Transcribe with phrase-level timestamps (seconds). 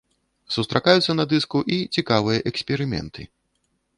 [0.53, 3.21] Сустракаюцца на дыску і цікавыя эксперыменты.